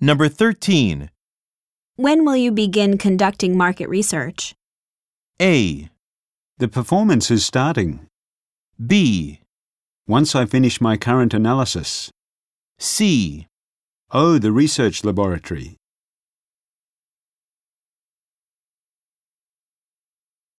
Number 0.00 0.28
13. 0.28 1.08
When 1.96 2.26
will 2.26 2.36
you 2.36 2.52
begin 2.52 2.98
conducting 2.98 3.56
market 3.56 3.88
research? 3.88 4.54
A. 5.40 5.88
The 6.58 6.68
performance 6.68 7.30
is 7.30 7.46
starting. 7.46 8.06
B. 8.84 9.40
Once 10.06 10.34
I 10.34 10.44
finish 10.44 10.82
my 10.82 10.98
current 10.98 11.32
analysis. 11.32 12.10
C. 12.78 13.46
Oh, 14.10 14.36
the 14.36 14.52
research 14.52 15.02
laboratory. 15.02 15.78